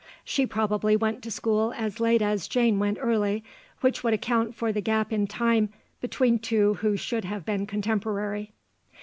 She 0.25 0.47
probably 0.47 0.95
went 0.95 1.21
to 1.21 1.29
school 1.29 1.73
as 1.77 1.99
late 1.99 2.23
as 2.23 2.47
Jane 2.47 2.79
went 2.79 2.97
early, 2.99 3.43
which 3.81 4.03
would 4.03 4.15
account 4.15 4.55
for 4.55 4.71
the 4.73 4.81
gap 4.81 5.13
in 5.13 5.27
time 5.27 5.69
between 5.99 6.39
two 6.39 6.73
who 6.73 6.97
should 6.97 7.23
have 7.25 7.45
been 7.45 7.67
contemporary. 7.67 8.51